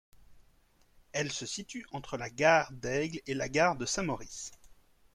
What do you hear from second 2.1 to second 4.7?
la Gare d'Aigle et la gare de Saint-Maurice.